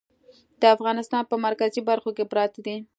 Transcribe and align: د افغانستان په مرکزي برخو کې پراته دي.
د 0.61 0.63
افغانستان 0.75 1.23
په 1.27 1.35
مرکزي 1.45 1.81
برخو 1.89 2.09
کې 2.17 2.23
پراته 2.31 2.59
دي. 2.65 2.77